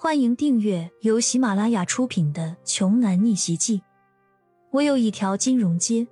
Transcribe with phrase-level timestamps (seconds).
[0.00, 3.78] 欢迎订阅由喜马拉雅出品的《穷男逆袭记》。
[4.70, 6.06] 我有一条金融街。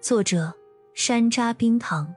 [0.00, 0.52] 作者：
[0.94, 2.12] 山楂冰糖，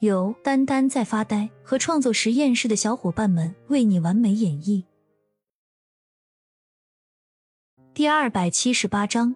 [0.00, 4.84] 由丹丹在发呆和创作实验室的小伙伴们为你完美演绎。
[7.94, 9.34] 第二百七十八章。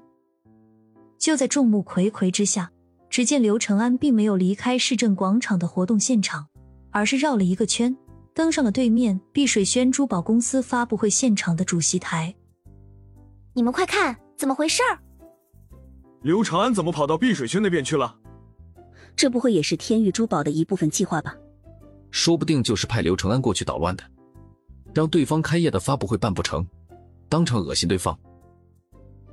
[1.16, 2.70] 就在众目睽睽之下，
[3.08, 6.48] 只见刘承安并没有离开市政广场的活动现场，
[6.90, 7.96] 而是绕了一个圈。
[8.34, 12.34] 登上了对面碧水轩珠宝公司发布会现场的主席台。
[13.52, 14.98] 你们快看，怎么回事儿？
[16.22, 18.16] 刘长安怎么跑到碧水轩那边去了？
[19.14, 21.36] 这不会也是天域珠宝的一部分计划吧？
[22.10, 24.04] 说不定就是派刘承安过去捣乱的，
[24.94, 26.66] 让对方开业的发布会办不成，
[27.28, 28.18] 当场恶心对方。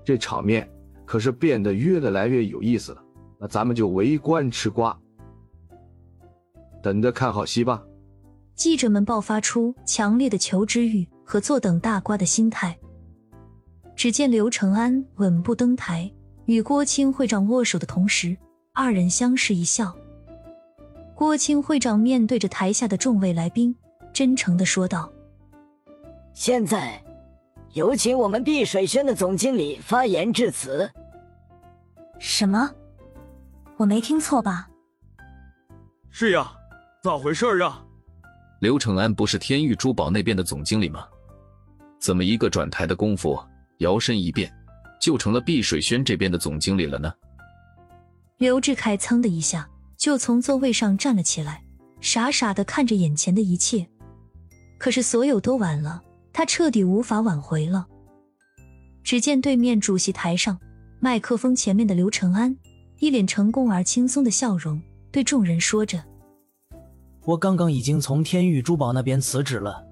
[0.04, 0.70] 这场面
[1.06, 3.04] 可是变得越来越有意思了。
[3.40, 4.98] 那咱们就围观吃瓜，
[6.84, 7.82] 等着看好戏吧。
[8.60, 12.78] 记者们爆发出强烈的求知欲和坐等大瓜的心态。
[13.96, 16.12] 只见刘承安稳步登台，
[16.44, 18.36] 与郭青会长握手的同时，
[18.74, 19.96] 二人相视一笑。
[21.16, 23.74] 郭青会长面对着台下的众位来宾，
[24.12, 25.10] 真诚的说道
[26.36, 27.02] ：“现在，
[27.72, 30.92] 有请我们碧水轩的总经理发言致辞。”
[32.20, 32.70] 什么？
[33.78, 34.68] 我没听错吧？
[36.10, 36.52] 是呀，
[37.02, 37.86] 咋回事啊？
[38.60, 41.06] 刘承安不是天域珠宝那边的总经理吗？
[41.98, 43.40] 怎么一个转台的功夫，
[43.78, 44.54] 摇身一变
[45.00, 47.12] 就成了碧水轩这边的总经理了呢？
[48.38, 51.64] 刘志凯噌的一下就从座位上站了起来，
[52.02, 53.88] 傻傻的看着眼前的一切。
[54.78, 56.02] 可是所有都晚了，
[56.34, 57.88] 他彻底无法挽回了。
[59.04, 60.60] 只见对面主席台上，
[61.00, 62.54] 麦克风前面的刘承安
[63.00, 64.82] 一脸成功而轻松的笑容，
[65.12, 66.04] 对众人说着。
[67.30, 69.86] 我刚刚已经从天域珠宝那边辞职了，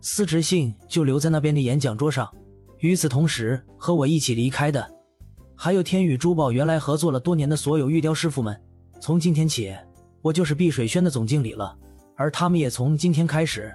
[0.00, 2.26] 辞职信就留在那边的演讲桌上。
[2.78, 4.90] 与此同时，和我一起离开的，
[5.54, 8.58] 还有天宇珠宝原来合作了多年的所有玉雕师傅们。
[8.98, 9.76] 从今天起，
[10.22, 11.76] 我就是碧水轩的总经理了，
[12.16, 13.70] 而他们也从今天开始，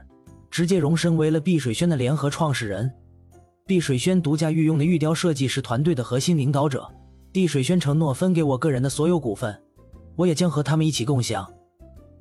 [0.49, 2.91] 直接荣升为了碧水轩的联合创始人，
[3.67, 6.91] 碧水轩独家御用的玉雕设计师团队的核心领导者。
[7.31, 9.55] 碧水轩承诺分给我个人的所有股份，
[10.15, 11.47] 我也将和他们一起共享。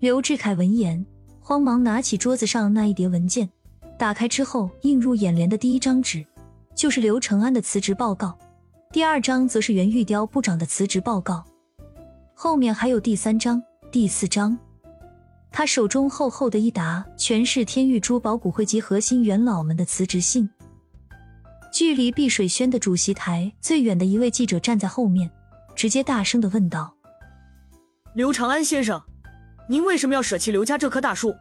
[0.05, 1.03] 刘志凯闻言，
[1.41, 3.49] 慌忙拿起桌子上那一叠文件，
[3.99, 6.23] 打开之后，映入眼帘的第一张纸
[6.77, 8.39] 就是刘承安的辞职报告，
[8.93, 11.43] 第二张则是袁玉雕部长的辞职报告，
[12.35, 14.59] 后面还有第三张、第四张。
[15.51, 20.47] 他手中厚厚的一沓，全是天域珠宝骨灰级核心元老们的辞职信。
[21.73, 25.31] 距离碧水轩的主席台最远的一位记者站在后面，
[25.75, 26.95] 直接大声的问道
[28.13, 29.03] ：“刘长安先生。”
[29.67, 31.35] 您为什么要舍弃刘家这棵大树，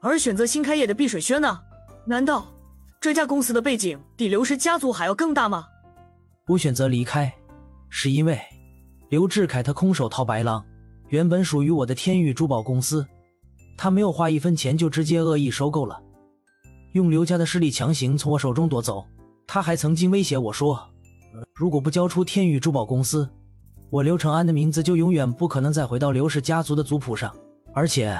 [0.00, 1.60] 而选择新开业的碧水轩呢？
[2.04, 2.52] 难道
[3.00, 5.66] 这家公司的背景比刘氏家族还要更大吗？
[6.48, 7.32] 我选择离开，
[7.88, 8.40] 是因为
[9.08, 10.64] 刘志凯他空手套白狼，
[11.08, 13.06] 原本属于我的天域珠宝公司，
[13.78, 16.02] 他没有花一分钱就直接恶意收购了，
[16.94, 19.06] 用刘家的势力强行从我手中夺走。
[19.46, 20.90] 他还曾经威胁我说，
[21.54, 23.30] 如果不交出天域珠宝公司，
[23.90, 27.32] 我刘承安的名字就永远不可能再回到刘氏家族的族谱上。
[27.72, 28.18] 而且，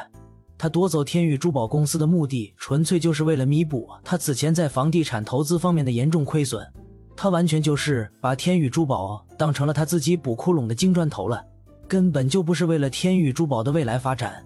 [0.57, 6.67] 他夺走天宇珠宝公司的目的，纯粹就是为了弥补他此前在房地产投资方面的严重亏损。
[7.17, 11.45] 他完全就是把天宇珠宝当成了他自己补窟窿的金砖头了，
[11.89, 14.45] 根本就不是为了天宇珠宝的未来发展。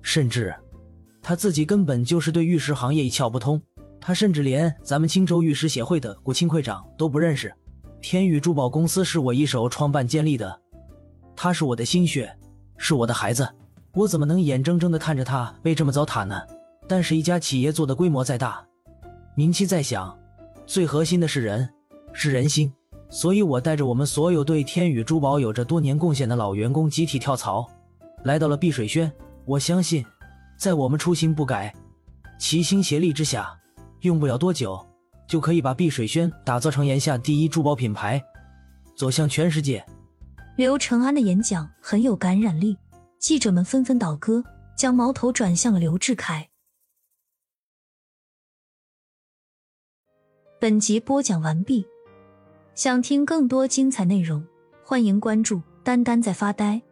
[0.00, 0.54] 甚至，
[1.20, 3.60] 他自己根本就是对玉石行业一窍不通。
[4.00, 7.52] 他甚至连咱们青州玉石协会的古青会长都不认识。
[8.00, 10.60] 天宇珠宝公司是我一手创办建立的，
[11.36, 12.36] 他是我的心血，
[12.76, 13.48] 是我的孩子。
[13.94, 16.40] 我怎么能眼睁睁的看着他被这么糟蹋呢？
[16.88, 18.64] 但是，一家企业做的规模再大，
[19.34, 20.18] 名气再响，
[20.66, 21.68] 最核心的是人，
[22.12, 22.72] 是人心。
[23.10, 27.68] 所以，我带着我们所有对天宇珠宝有着多年贡献的老员工集体跳槽，
[28.24, 29.12] 来到了碧水轩。
[29.44, 30.02] 我相信，
[30.56, 31.74] 在我们初心不改、
[32.38, 33.54] 齐心协力之下，
[34.00, 34.82] 用不了多久，
[35.26, 38.22] 就可以把碧水轩打造成眼下第一珠宝品牌，
[38.96, 39.84] 走向全世界。
[40.56, 42.78] 刘承安的演讲很有感染力。
[43.22, 44.42] 记者们纷纷倒戈，
[44.76, 46.50] 将矛头转向了刘志凯。
[50.58, 51.86] 本集播讲完毕，
[52.74, 54.44] 想听更多精彩内容，
[54.84, 56.82] 欢迎关注“丹丹在发呆”。